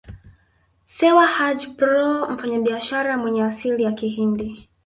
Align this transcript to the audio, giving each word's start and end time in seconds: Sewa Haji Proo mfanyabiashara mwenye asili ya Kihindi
Sewa 0.87 1.25
Haji 1.27 1.67
Proo 1.75 2.29
mfanyabiashara 2.31 3.17
mwenye 3.17 3.43
asili 3.43 3.83
ya 3.83 3.91
Kihindi 3.91 4.69